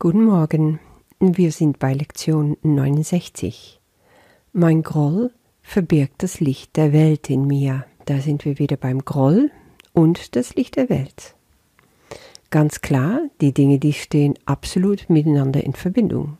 Guten 0.00 0.26
Morgen, 0.26 0.78
wir 1.18 1.50
sind 1.50 1.80
bei 1.80 1.92
Lektion 1.92 2.56
69. 2.62 3.80
Mein 4.52 4.84
Groll 4.84 5.32
verbirgt 5.60 6.22
das 6.22 6.38
Licht 6.38 6.76
der 6.76 6.92
Welt 6.92 7.28
in 7.28 7.48
mir. 7.48 7.84
Da 8.04 8.20
sind 8.20 8.44
wir 8.44 8.60
wieder 8.60 8.76
beim 8.76 9.04
Groll 9.04 9.50
und 9.94 10.36
das 10.36 10.54
Licht 10.54 10.76
der 10.76 10.88
Welt. 10.88 11.34
Ganz 12.50 12.80
klar, 12.80 13.22
die 13.40 13.52
Dinge, 13.52 13.80
die 13.80 13.92
stehen 13.92 14.34
absolut 14.44 15.10
miteinander 15.10 15.64
in 15.64 15.72
Verbindung. 15.72 16.38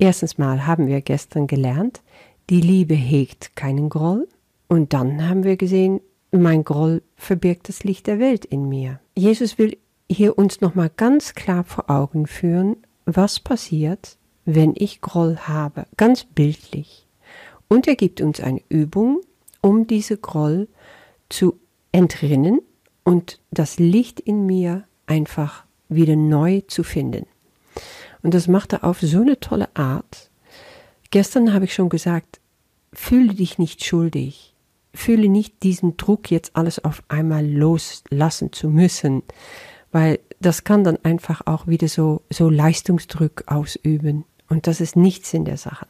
Erstens 0.00 0.36
mal 0.36 0.66
haben 0.66 0.88
wir 0.88 1.02
gestern 1.02 1.46
gelernt, 1.46 2.02
die 2.50 2.60
Liebe 2.60 2.96
hegt 2.96 3.54
keinen 3.54 3.90
Groll. 3.90 4.26
Und 4.66 4.92
dann 4.92 5.28
haben 5.28 5.44
wir 5.44 5.56
gesehen, 5.56 6.00
mein 6.32 6.64
Groll 6.64 7.02
verbirgt 7.14 7.68
das 7.68 7.84
Licht 7.84 8.08
der 8.08 8.18
Welt 8.18 8.44
in 8.44 8.68
mir. 8.68 8.98
Jesus 9.16 9.56
will 9.56 9.76
hier 10.12 10.38
uns 10.38 10.60
nochmal 10.60 10.90
ganz 10.96 11.34
klar 11.34 11.64
vor 11.64 11.90
Augen 11.90 12.26
führen, 12.26 12.76
was 13.04 13.40
passiert, 13.40 14.16
wenn 14.44 14.74
ich 14.76 15.00
Groll 15.00 15.36
habe, 15.36 15.86
ganz 15.96 16.24
bildlich. 16.24 17.06
Und 17.68 17.86
er 17.88 17.96
gibt 17.96 18.20
uns 18.20 18.40
eine 18.40 18.62
Übung, 18.68 19.20
um 19.60 19.86
diese 19.86 20.16
Groll 20.16 20.68
zu 21.28 21.58
entrinnen 21.92 22.60
und 23.04 23.40
das 23.50 23.78
Licht 23.78 24.20
in 24.20 24.46
mir 24.46 24.84
einfach 25.06 25.64
wieder 25.88 26.16
neu 26.16 26.62
zu 26.66 26.82
finden. 26.84 27.26
Und 28.22 28.34
das 28.34 28.48
macht 28.48 28.72
er 28.72 28.84
auf 28.84 29.00
so 29.00 29.20
eine 29.20 29.40
tolle 29.40 29.74
Art. 29.74 30.30
Gestern 31.10 31.52
habe 31.52 31.64
ich 31.64 31.74
schon 31.74 31.88
gesagt, 31.88 32.40
fühle 32.92 33.34
dich 33.34 33.58
nicht 33.58 33.84
schuldig. 33.84 34.54
Fühle 34.94 35.28
nicht 35.28 35.62
diesen 35.62 35.96
Druck, 35.96 36.30
jetzt 36.30 36.54
alles 36.54 36.84
auf 36.84 37.02
einmal 37.08 37.46
loslassen 37.46 38.52
zu 38.52 38.68
müssen, 38.68 39.22
weil 39.92 40.18
das 40.40 40.64
kann 40.64 40.82
dann 40.82 40.98
einfach 41.04 41.42
auch 41.46 41.66
wieder 41.66 41.88
so, 41.88 42.22
so 42.30 42.48
Leistungsdruck 42.48 43.44
ausüben. 43.46 44.24
Und 44.48 44.66
das 44.66 44.80
ist 44.80 44.96
nichts 44.96 45.32
in 45.32 45.44
der 45.44 45.56
Sache. 45.56 45.86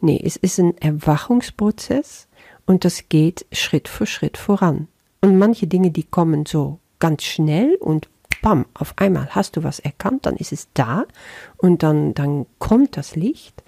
Nee, 0.00 0.20
es 0.24 0.36
ist 0.36 0.58
ein 0.58 0.76
Erwachungsprozess 0.78 2.28
und 2.66 2.84
das 2.84 3.08
geht 3.08 3.46
Schritt 3.52 3.88
für 3.88 4.06
Schritt 4.06 4.36
voran. 4.36 4.88
Und 5.20 5.38
manche 5.38 5.66
Dinge, 5.66 5.90
die 5.90 6.04
kommen 6.04 6.46
so 6.46 6.78
ganz 6.98 7.24
schnell 7.24 7.76
und 7.76 8.08
bam, 8.42 8.66
auf 8.74 8.94
einmal 8.96 9.28
hast 9.30 9.56
du 9.56 9.64
was 9.64 9.78
erkannt, 9.78 10.26
dann 10.26 10.36
ist 10.36 10.52
es 10.52 10.68
da 10.74 11.06
und 11.56 11.82
dann, 11.82 12.14
dann 12.14 12.46
kommt 12.58 12.96
das 12.96 13.16
Licht. 13.16 13.62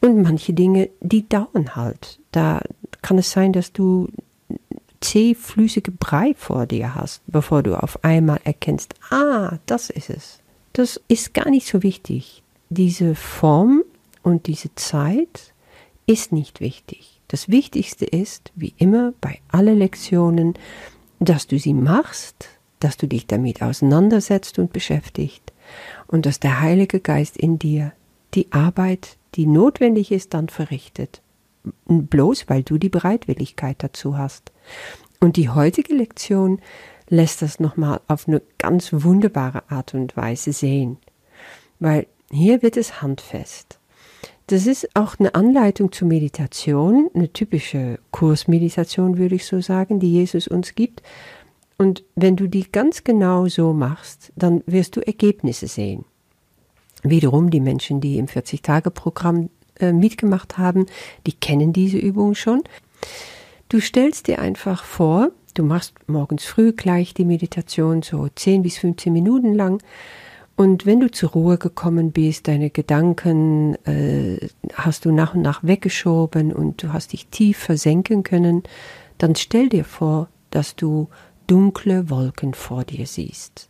Und 0.00 0.22
manche 0.22 0.52
Dinge, 0.52 0.90
die 1.00 1.28
dauern 1.28 1.74
halt. 1.74 2.18
Da 2.32 2.60
kann 3.02 3.18
es 3.18 3.30
sein, 3.30 3.52
dass 3.52 3.72
du 3.72 4.08
zähflüssige 5.00 5.90
Brei 5.90 6.34
vor 6.36 6.66
dir 6.66 6.94
hast, 6.94 7.22
bevor 7.26 7.62
du 7.62 7.80
auf 7.80 8.04
einmal 8.04 8.40
erkennst, 8.44 8.94
ah, 9.10 9.58
das 9.66 9.90
ist 9.90 10.10
es. 10.10 10.40
Das 10.72 11.00
ist 11.08 11.34
gar 11.34 11.48
nicht 11.48 11.66
so 11.66 11.82
wichtig. 11.82 12.42
Diese 12.68 13.14
Form 13.14 13.82
und 14.22 14.46
diese 14.46 14.74
Zeit 14.74 15.54
ist 16.06 16.32
nicht 16.32 16.60
wichtig. 16.60 17.20
Das 17.28 17.48
Wichtigste 17.48 18.04
ist, 18.04 18.52
wie 18.54 18.74
immer 18.78 19.12
bei 19.20 19.40
allen 19.48 19.78
Lektionen, 19.78 20.54
dass 21.18 21.46
du 21.46 21.58
sie 21.58 21.74
machst, 21.74 22.48
dass 22.80 22.96
du 22.96 23.08
dich 23.08 23.26
damit 23.26 23.62
auseinandersetzt 23.62 24.58
und 24.58 24.72
beschäftigt 24.72 25.52
und 26.06 26.26
dass 26.26 26.40
der 26.40 26.60
Heilige 26.60 27.00
Geist 27.00 27.36
in 27.36 27.58
dir 27.58 27.92
die 28.34 28.52
Arbeit, 28.52 29.16
die 29.34 29.46
notwendig 29.46 30.12
ist, 30.12 30.34
dann 30.34 30.48
verrichtet. 30.48 31.22
Bloß 31.86 32.48
weil 32.48 32.62
du 32.62 32.78
die 32.78 32.88
Bereitwilligkeit 32.88 33.76
dazu 33.82 34.18
hast. 34.18 34.52
Und 35.20 35.36
die 35.36 35.48
heutige 35.48 35.94
Lektion 35.94 36.60
lässt 37.08 37.42
das 37.42 37.60
nochmal 37.60 38.00
auf 38.08 38.28
eine 38.28 38.42
ganz 38.58 38.90
wunderbare 38.92 39.70
Art 39.70 39.94
und 39.94 40.16
Weise 40.16 40.52
sehen. 40.52 40.98
Weil 41.78 42.06
hier 42.30 42.62
wird 42.62 42.76
es 42.76 43.00
handfest. 43.02 43.78
Das 44.48 44.66
ist 44.66 44.94
auch 44.94 45.18
eine 45.18 45.34
Anleitung 45.34 45.90
zur 45.90 46.06
Meditation, 46.06 47.10
eine 47.14 47.32
typische 47.32 47.98
Kursmeditation, 48.12 49.18
würde 49.18 49.34
ich 49.34 49.46
so 49.46 49.60
sagen, 49.60 49.98
die 49.98 50.12
Jesus 50.12 50.46
uns 50.46 50.74
gibt. 50.74 51.02
Und 51.78 52.04
wenn 52.14 52.36
du 52.36 52.46
die 52.46 52.70
ganz 52.70 53.02
genau 53.02 53.48
so 53.48 53.72
machst, 53.72 54.32
dann 54.36 54.62
wirst 54.66 54.96
du 54.96 55.00
Ergebnisse 55.00 55.66
sehen. 55.66 56.04
Wiederum 57.02 57.50
die 57.50 57.60
Menschen, 57.60 58.00
die 58.00 58.18
im 58.18 58.26
40-Tage-Programm 58.26 59.50
äh, 59.80 59.92
mitgemacht 59.92 60.58
haben, 60.58 60.86
die 61.26 61.32
kennen 61.32 61.72
diese 61.72 61.98
Übung 61.98 62.34
schon. 62.34 62.62
Du 63.68 63.80
stellst 63.80 64.28
dir 64.28 64.38
einfach 64.40 64.84
vor, 64.84 65.30
du 65.54 65.64
machst 65.64 65.94
morgens 66.06 66.44
früh 66.44 66.72
gleich 66.72 67.14
die 67.14 67.24
Meditation 67.24 68.02
so 68.02 68.28
10 68.28 68.62
bis 68.62 68.78
15 68.78 69.12
Minuten 69.12 69.54
lang. 69.54 69.82
Und 70.56 70.86
wenn 70.86 71.00
du 71.00 71.10
zur 71.10 71.30
Ruhe 71.30 71.58
gekommen 71.58 72.12
bist, 72.12 72.48
deine 72.48 72.70
Gedanken 72.70 73.74
äh, 73.84 74.48
hast 74.72 75.04
du 75.04 75.12
nach 75.12 75.34
und 75.34 75.42
nach 75.42 75.62
weggeschoben 75.62 76.52
und 76.52 76.82
du 76.82 76.92
hast 76.92 77.12
dich 77.12 77.26
tief 77.26 77.58
versenken 77.58 78.22
können, 78.22 78.62
dann 79.18 79.34
stell 79.34 79.68
dir 79.68 79.84
vor, 79.84 80.28
dass 80.50 80.74
du 80.74 81.08
dunkle 81.46 82.08
Wolken 82.08 82.54
vor 82.54 82.84
dir 82.84 83.06
siehst. 83.06 83.68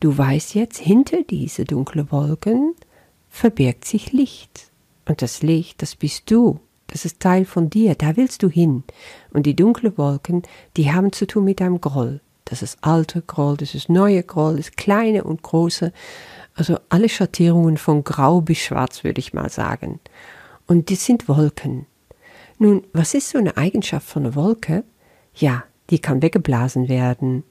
Du 0.00 0.16
weißt 0.16 0.54
jetzt, 0.54 0.78
hinter 0.78 1.22
diese 1.22 1.64
dunkle 1.64 2.10
Wolken 2.10 2.74
verbirgt 3.28 3.84
sich 3.84 4.12
Licht. 4.12 4.71
Und 5.06 5.22
das 5.22 5.42
Licht, 5.42 5.82
das 5.82 5.96
bist 5.96 6.30
du. 6.30 6.60
Das 6.86 7.04
ist 7.04 7.20
Teil 7.20 7.44
von 7.44 7.70
dir, 7.70 7.94
da 7.94 8.16
willst 8.16 8.42
du 8.42 8.50
hin. 8.50 8.84
Und 9.32 9.46
die 9.46 9.56
dunklen 9.56 9.96
Wolken, 9.96 10.42
die 10.76 10.92
haben 10.92 11.12
zu 11.12 11.26
tun 11.26 11.44
mit 11.44 11.60
deinem 11.60 11.80
Groll. 11.80 12.20
Das 12.44 12.60
ist 12.60 12.78
alte 12.82 13.22
Groll, 13.22 13.56
das 13.56 13.74
ist 13.74 13.88
neue 13.88 14.22
Groll, 14.22 14.56
das 14.56 14.68
ist 14.68 14.76
kleine 14.76 15.24
und 15.24 15.42
große. 15.42 15.92
Also 16.54 16.78
alle 16.90 17.08
Schattierungen 17.08 17.78
von 17.78 18.04
grau 18.04 18.42
bis 18.42 18.58
schwarz, 18.58 19.04
würde 19.04 19.20
ich 19.20 19.32
mal 19.32 19.48
sagen. 19.48 20.00
Und 20.66 20.90
das 20.90 21.06
sind 21.06 21.28
Wolken. 21.28 21.86
Nun, 22.58 22.86
was 22.92 23.14
ist 23.14 23.30
so 23.30 23.38
eine 23.38 23.56
Eigenschaft 23.56 24.06
von 24.06 24.24
einer 24.24 24.34
Wolke? 24.34 24.84
Ja, 25.34 25.64
die 25.88 25.98
kann 25.98 26.20
weggeblasen 26.20 26.88
werden. 26.88 27.42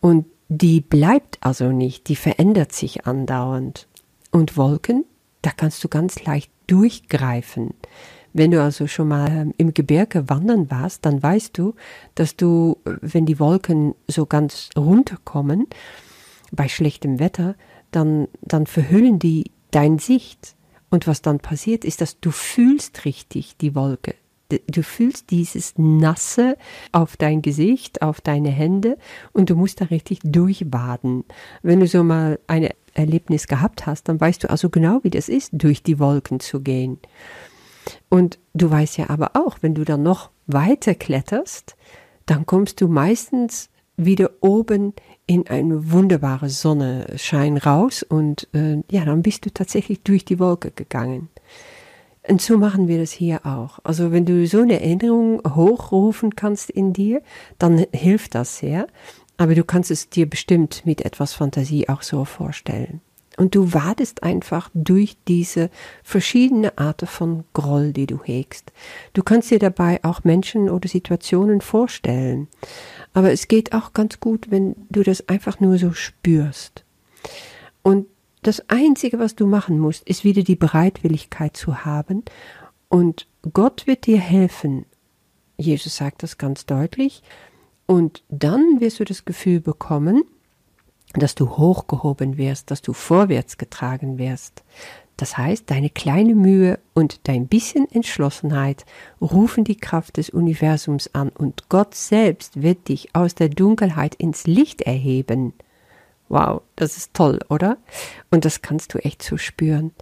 Und 0.00 0.26
die 0.48 0.80
bleibt 0.80 1.38
also 1.40 1.72
nicht, 1.72 2.08
die 2.08 2.16
verändert 2.16 2.72
sich 2.72 3.06
andauernd. 3.06 3.88
Und 4.30 4.56
Wolken, 4.56 5.04
da 5.42 5.50
kannst 5.50 5.82
du 5.84 5.88
ganz 5.88 6.24
leicht 6.24 6.50
durchgreifen. 6.66 7.74
Wenn 8.32 8.50
du 8.50 8.62
also 8.62 8.86
schon 8.86 9.08
mal 9.08 9.30
ähm, 9.30 9.54
im 9.56 9.74
Gebirge 9.74 10.28
wandern 10.28 10.70
warst, 10.70 11.04
dann 11.04 11.22
weißt 11.22 11.56
du, 11.56 11.74
dass 12.14 12.36
du, 12.36 12.78
wenn 12.84 13.26
die 13.26 13.40
Wolken 13.40 13.94
so 14.06 14.26
ganz 14.26 14.70
runterkommen, 14.76 15.66
bei 16.52 16.68
schlechtem 16.68 17.18
Wetter, 17.18 17.56
dann, 17.90 18.28
dann 18.42 18.66
verhüllen 18.66 19.18
die 19.18 19.50
dein 19.70 19.98
Sicht. 19.98 20.54
Und 20.90 21.06
was 21.06 21.20
dann 21.22 21.40
passiert, 21.40 21.84
ist, 21.84 22.00
dass 22.00 22.20
du 22.20 22.30
fühlst 22.30 23.04
richtig 23.04 23.56
die 23.56 23.74
Wolke. 23.74 24.14
Du 24.66 24.82
fühlst 24.82 25.30
dieses 25.30 25.74
Nasse 25.76 26.56
auf 26.92 27.18
dein 27.18 27.42
Gesicht, 27.42 28.00
auf 28.00 28.22
deine 28.22 28.48
Hände 28.48 28.96
und 29.32 29.50
du 29.50 29.56
musst 29.56 29.82
da 29.82 29.86
richtig 29.86 30.20
durchbaden. 30.24 31.24
Wenn 31.62 31.80
du 31.80 31.86
so 31.86 32.02
mal 32.02 32.38
ein 32.46 32.68
Erlebnis 32.94 33.46
gehabt 33.46 33.86
hast, 33.86 34.08
dann 34.08 34.20
weißt 34.20 34.44
du 34.44 34.50
also 34.50 34.70
genau, 34.70 35.00
wie 35.02 35.10
das 35.10 35.28
ist, 35.28 35.50
durch 35.52 35.82
die 35.82 35.98
Wolken 35.98 36.40
zu 36.40 36.60
gehen. 36.60 36.98
Und 38.08 38.38
du 38.54 38.70
weißt 38.70 38.98
ja 38.98 39.10
aber 39.10 39.30
auch, 39.34 39.58
wenn 39.60 39.74
du 39.74 39.84
dann 39.84 40.02
noch 40.02 40.30
weiter 40.46 40.94
kletterst, 40.94 41.76
dann 42.26 42.46
kommst 42.46 42.80
du 42.80 42.88
meistens 42.88 43.70
wieder 43.96 44.30
oben 44.40 44.94
in 45.26 45.48
eine 45.48 45.90
wunderbare 45.90 46.48
Sonnenschein 46.48 47.56
raus 47.56 48.02
und 48.02 48.48
äh, 48.54 48.82
ja, 48.90 49.04
dann 49.04 49.22
bist 49.22 49.44
du 49.44 49.50
tatsächlich 49.50 50.02
durch 50.02 50.24
die 50.24 50.38
Wolke 50.38 50.70
gegangen. 50.70 51.28
Und 52.28 52.42
so 52.42 52.58
machen 52.58 52.88
wir 52.88 52.98
das 52.98 53.10
hier 53.10 53.44
auch. 53.46 53.78
Also 53.84 54.12
wenn 54.12 54.26
du 54.26 54.46
so 54.46 54.60
eine 54.60 54.80
Erinnerung 54.80 55.42
hochrufen 55.54 56.36
kannst 56.36 56.70
in 56.70 56.92
dir, 56.92 57.22
dann 57.58 57.86
hilft 57.92 58.34
das 58.34 58.58
sehr. 58.58 58.86
Aber 59.38 59.54
du 59.54 59.64
kannst 59.64 59.90
es 59.90 60.10
dir 60.10 60.28
bestimmt 60.28 60.84
mit 60.84 61.02
etwas 61.02 61.32
Fantasie 61.32 61.88
auch 61.88 62.02
so 62.02 62.24
vorstellen. 62.26 63.00
Und 63.38 63.54
du 63.54 63.72
wadest 63.72 64.24
einfach 64.24 64.68
durch 64.74 65.16
diese 65.28 65.70
verschiedene 66.02 66.76
Arten 66.76 67.06
von 67.06 67.44
Groll, 67.52 67.92
die 67.92 68.06
du 68.06 68.20
hegst. 68.24 68.72
Du 69.12 69.22
kannst 69.22 69.52
dir 69.52 69.60
dabei 69.60 70.00
auch 70.02 70.24
Menschen 70.24 70.68
oder 70.68 70.88
Situationen 70.88 71.60
vorstellen. 71.60 72.48
Aber 73.14 73.30
es 73.30 73.46
geht 73.46 73.72
auch 73.74 73.92
ganz 73.92 74.18
gut, 74.18 74.50
wenn 74.50 74.74
du 74.90 75.04
das 75.04 75.28
einfach 75.28 75.60
nur 75.60 75.78
so 75.78 75.92
spürst. 75.92 76.84
Und 77.84 78.06
das 78.42 78.68
Einzige, 78.68 79.20
was 79.20 79.36
du 79.36 79.46
machen 79.46 79.78
musst, 79.78 80.08
ist 80.08 80.24
wieder 80.24 80.42
die 80.42 80.56
Bereitwilligkeit 80.56 81.56
zu 81.56 81.84
haben. 81.84 82.24
Und 82.88 83.28
Gott 83.52 83.86
wird 83.86 84.06
dir 84.06 84.18
helfen. 84.18 84.84
Jesus 85.56 85.96
sagt 85.96 86.24
das 86.24 86.38
ganz 86.38 86.66
deutlich. 86.66 87.22
Und 87.88 88.22
dann 88.28 88.80
wirst 88.80 89.00
du 89.00 89.04
das 89.04 89.24
Gefühl 89.24 89.60
bekommen, 89.60 90.22
dass 91.14 91.34
du 91.34 91.56
hochgehoben 91.56 92.36
wirst, 92.36 92.70
dass 92.70 92.82
du 92.82 92.92
vorwärts 92.92 93.56
getragen 93.56 94.18
wirst. 94.18 94.62
Das 95.16 95.38
heißt, 95.38 95.70
deine 95.70 95.88
kleine 95.88 96.34
Mühe 96.34 96.78
und 96.92 97.26
dein 97.26 97.48
bisschen 97.48 97.90
Entschlossenheit 97.90 98.84
rufen 99.22 99.64
die 99.64 99.78
Kraft 99.78 100.18
des 100.18 100.28
Universums 100.28 101.14
an 101.14 101.30
und 101.30 101.70
Gott 101.70 101.94
selbst 101.94 102.60
wird 102.60 102.88
dich 102.88 103.14
aus 103.14 103.34
der 103.34 103.48
Dunkelheit 103.48 104.14
ins 104.16 104.46
Licht 104.46 104.82
erheben. 104.82 105.54
Wow, 106.28 106.60
das 106.76 106.98
ist 106.98 107.14
toll, 107.14 107.40
oder? 107.48 107.78
Und 108.30 108.44
das 108.44 108.60
kannst 108.60 108.92
du 108.92 108.98
echt 108.98 109.22
so 109.22 109.38
spüren. 109.38 109.92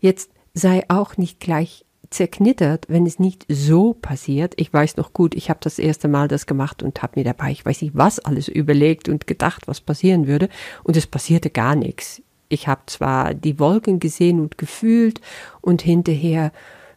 Jetzt 0.00 0.30
sei 0.54 0.82
auch 0.88 1.18
nicht 1.18 1.40
gleich 1.40 1.84
zerknittert, 2.14 2.86
wenn 2.88 3.06
es 3.06 3.18
nicht 3.18 3.44
so 3.48 3.94
passiert. 3.94 4.54
Ich 4.56 4.72
weiß 4.72 4.96
noch 4.96 5.12
gut, 5.12 5.34
ich 5.34 5.50
habe 5.50 5.60
das 5.62 5.78
erste 5.78 6.08
Mal 6.08 6.28
das 6.28 6.46
gemacht 6.46 6.82
und 6.82 7.02
habe 7.02 7.20
mir 7.20 7.24
dabei, 7.24 7.50
ich 7.50 7.66
weiß 7.66 7.82
nicht 7.82 7.96
was 7.96 8.20
alles 8.20 8.48
überlegt 8.48 9.08
und 9.08 9.26
gedacht, 9.26 9.66
was 9.66 9.80
passieren 9.80 10.26
würde. 10.26 10.48
Und 10.84 10.96
es 10.96 11.06
passierte 11.06 11.50
gar 11.50 11.74
nichts. 11.74 12.22
Ich 12.48 12.68
habe 12.68 12.82
zwar 12.86 13.34
die 13.34 13.58
Wolken 13.58 13.98
gesehen 13.98 14.40
und 14.40 14.58
gefühlt 14.58 15.20
und 15.60 15.82
hinterher, 15.82 16.52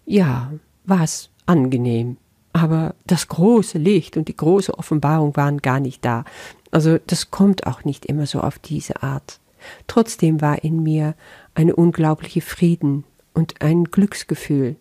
ja, 0.06 0.52
war 0.86 1.04
es 1.04 1.30
angenehm. 1.46 2.18
Aber 2.54 2.96
das 3.06 3.28
große 3.28 3.78
Licht 3.78 4.18
und 4.18 4.28
die 4.28 4.38
große 4.38 4.78
Offenbarung 4.78 5.36
waren 5.36 5.60
gar 5.60 5.80
nicht 5.80 6.06
da. 6.06 6.26
Also 6.72 6.98
das 7.08 7.32
kommt 7.32 7.66
auch 7.66 7.86
nicht 7.86 8.06
immer 8.06 8.26
so 8.26 8.42
auf 8.42 8.60
diese 8.60 9.04
Art. 9.04 9.40
Trotzdem 9.88 10.42
war 10.42 10.64
in 10.64 10.84
mir 10.84 11.16
eine 11.56 11.76
unglaubliche 11.76 12.42
Frieden 12.42 13.04
und 13.34 13.62
ein 13.62 13.86
Glücksgefühl. 13.86 14.76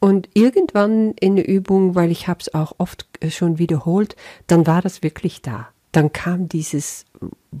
Und 0.00 0.28
irgendwann 0.34 1.12
in 1.12 1.36
der 1.36 1.48
Übung, 1.48 1.94
weil 1.94 2.10
ich 2.10 2.28
habe 2.28 2.40
es 2.40 2.54
auch 2.54 2.74
oft 2.78 3.06
äh, 3.20 3.30
schon 3.30 3.58
wiederholt, 3.58 4.16
dann 4.46 4.66
war 4.66 4.82
das 4.82 5.02
wirklich 5.02 5.42
da. 5.42 5.68
Dann 5.92 6.12
kam 6.12 6.48
dieses 6.48 7.04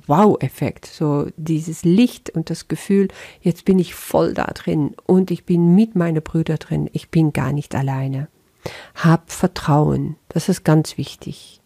Wow-Effekt, 0.06 0.86
so 0.86 1.28
dieses 1.36 1.84
Licht 1.84 2.30
und 2.30 2.50
das 2.50 2.66
Gefühl, 2.66 3.08
jetzt 3.40 3.64
bin 3.64 3.78
ich 3.78 3.94
voll 3.94 4.34
da 4.34 4.46
drin 4.46 4.96
und 5.06 5.30
ich 5.30 5.44
bin 5.44 5.74
mit 5.74 5.94
meinen 5.94 6.22
Brüdern 6.22 6.58
drin, 6.58 6.90
ich 6.92 7.10
bin 7.10 7.32
gar 7.32 7.52
nicht 7.52 7.74
alleine. 7.74 8.28
Hab 8.96 9.30
Vertrauen, 9.30 10.16
das 10.28 10.48
ist 10.48 10.64
ganz 10.64 10.98
wichtig. 10.98 11.60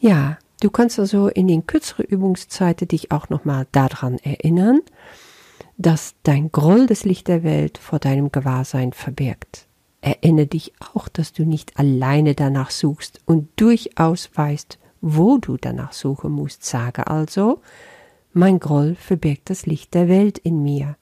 Ja, 0.00 0.38
du 0.60 0.70
kannst 0.70 0.98
also 0.98 1.28
in 1.28 1.48
den 1.48 1.66
kürzeren 1.66 2.06
Übungszeiten 2.06 2.88
dich 2.88 3.12
auch 3.12 3.28
nochmal 3.28 3.66
daran 3.72 4.18
erinnern, 4.18 4.80
dass 5.76 6.14
dein 6.22 6.52
Groll 6.52 6.86
das 6.86 7.04
Licht 7.04 7.28
der 7.28 7.42
Welt 7.42 7.78
vor 7.78 7.98
deinem 7.98 8.30
Gewahrsein 8.30 8.92
verbirgt. 8.92 9.66
Erinnere 10.00 10.46
dich 10.46 10.72
auch, 10.94 11.08
dass 11.08 11.32
du 11.32 11.44
nicht 11.44 11.78
alleine 11.78 12.34
danach 12.34 12.70
suchst 12.70 13.20
und 13.24 13.48
durchaus 13.56 14.30
weißt, 14.34 14.78
wo 15.00 15.38
du 15.38 15.56
danach 15.56 15.92
suchen 15.92 16.32
musst. 16.32 16.64
Sage 16.64 17.06
also, 17.06 17.60
mein 18.32 18.60
Groll 18.60 18.94
verbirgt 18.94 19.50
das 19.50 19.66
Licht 19.66 19.94
der 19.94 20.08
Welt 20.08 20.38
in 20.38 20.62
mir. 20.62 20.96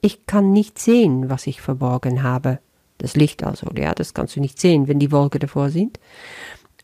Ich 0.00 0.26
kann 0.26 0.52
nicht 0.52 0.78
sehen, 0.78 1.28
was 1.28 1.46
ich 1.46 1.60
verborgen 1.60 2.22
habe. 2.22 2.60
Das 2.98 3.14
Licht 3.16 3.44
also, 3.44 3.66
ja, 3.76 3.94
das 3.94 4.14
kannst 4.14 4.36
du 4.36 4.40
nicht 4.40 4.58
sehen, 4.58 4.88
wenn 4.88 4.98
die 4.98 5.12
Wolken 5.12 5.40
davor 5.40 5.70
sind. 5.70 5.98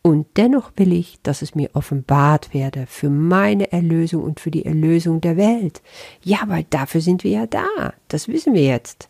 Und 0.02 0.26
dennoch 0.36 0.72
will 0.76 0.92
ich, 0.92 1.20
dass 1.22 1.42
es 1.42 1.54
mir 1.54 1.70
offenbart 1.74 2.52
werde 2.52 2.86
für 2.88 3.08
meine 3.08 3.70
Erlösung 3.70 4.24
und 4.24 4.40
für 4.40 4.50
die 4.50 4.66
Erlösung 4.66 5.20
der 5.20 5.36
Welt. 5.36 5.80
Ja, 6.24 6.40
weil 6.46 6.64
dafür 6.70 7.00
sind 7.00 7.22
wir 7.22 7.30
ja 7.30 7.46
da. 7.46 7.94
Das 8.08 8.26
wissen 8.26 8.52
wir 8.52 8.64
jetzt. 8.64 9.08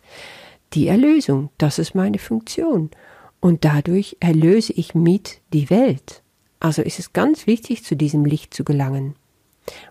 Die 0.73 0.87
Erlösung, 0.87 1.49
das 1.57 1.79
ist 1.79 1.95
meine 1.95 2.19
Funktion. 2.19 2.91
Und 3.39 3.65
dadurch 3.65 4.17
erlöse 4.19 4.73
ich 4.73 4.93
mit 4.93 5.41
die 5.51 5.71
Welt. 5.71 6.21
Also 6.59 6.83
ist 6.83 6.99
es 6.99 7.11
ganz 7.11 7.47
wichtig, 7.47 7.83
zu 7.83 7.95
diesem 7.95 8.23
Licht 8.23 8.53
zu 8.53 8.63
gelangen. 8.63 9.15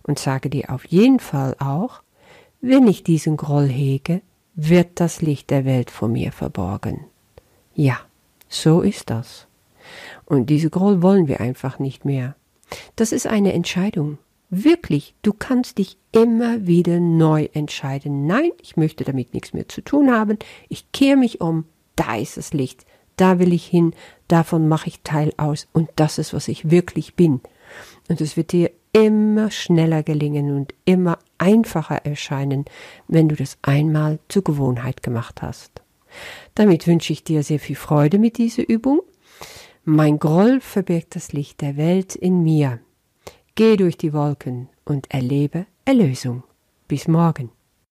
Und 0.04 0.20
sage 0.20 0.50
dir 0.50 0.70
auf 0.70 0.84
jeden 0.86 1.18
Fall 1.18 1.56
auch, 1.58 2.02
wenn 2.60 2.86
ich 2.86 3.02
diesen 3.02 3.36
Groll 3.36 3.68
hege, 3.68 4.22
wird 4.54 5.00
das 5.00 5.20
Licht 5.20 5.50
der 5.50 5.64
Welt 5.64 5.90
vor 5.90 6.08
mir 6.08 6.30
verborgen. 6.30 7.06
Ja, 7.74 7.98
so 8.48 8.82
ist 8.82 9.10
das. 9.10 9.48
Und 10.24 10.50
diese 10.50 10.70
Groll 10.70 11.02
wollen 11.02 11.28
wir 11.28 11.40
einfach 11.40 11.78
nicht 11.78 12.04
mehr. 12.04 12.36
Das 12.96 13.12
ist 13.12 13.26
eine 13.26 13.52
Entscheidung. 13.52 14.18
Wirklich, 14.50 15.14
du 15.22 15.32
kannst 15.32 15.78
dich 15.78 15.96
immer 16.12 16.66
wieder 16.66 17.00
neu 17.00 17.48
entscheiden. 17.54 18.26
Nein, 18.26 18.50
ich 18.60 18.76
möchte 18.76 19.04
damit 19.04 19.32
nichts 19.32 19.54
mehr 19.54 19.68
zu 19.68 19.80
tun 19.80 20.10
haben. 20.10 20.38
Ich 20.68 20.92
kehre 20.92 21.16
mich 21.16 21.40
um. 21.40 21.64
Da 21.96 22.16
ist 22.16 22.36
das 22.36 22.52
Licht. 22.52 22.84
Da 23.16 23.38
will 23.38 23.52
ich 23.52 23.66
hin. 23.66 23.94
Davon 24.28 24.68
mache 24.68 24.88
ich 24.88 25.00
Teil 25.02 25.32
aus. 25.36 25.68
Und 25.72 25.88
das 25.96 26.18
ist, 26.18 26.34
was 26.34 26.48
ich 26.48 26.70
wirklich 26.70 27.14
bin. 27.14 27.40
Und 28.08 28.20
es 28.20 28.36
wird 28.36 28.52
dir 28.52 28.70
immer 28.92 29.50
schneller 29.50 30.02
gelingen 30.02 30.54
und 30.54 30.74
immer 30.84 31.18
einfacher 31.38 32.04
erscheinen, 32.04 32.66
wenn 33.08 33.28
du 33.28 33.36
das 33.36 33.56
einmal 33.62 34.18
zur 34.28 34.44
Gewohnheit 34.44 35.02
gemacht 35.02 35.40
hast. 35.40 35.82
Damit 36.54 36.86
wünsche 36.86 37.12
ich 37.12 37.24
dir 37.24 37.42
sehr 37.42 37.58
viel 37.58 37.76
Freude 37.76 38.18
mit 38.18 38.36
dieser 38.36 38.68
Übung 38.68 39.00
mein 39.84 40.18
Groll 40.18 40.60
verbirgt 40.60 41.16
das 41.16 41.32
Licht 41.32 41.60
der 41.60 41.76
Welt 41.76 42.14
in 42.14 42.42
mir. 42.42 42.80
Geh 43.54 43.76
durch 43.76 43.96
die 43.96 44.12
Wolken 44.12 44.68
und 44.84 45.10
erlebe 45.10 45.66
Erlösung. 45.84 46.44
Bis 46.88 47.08
morgen. 47.08 47.50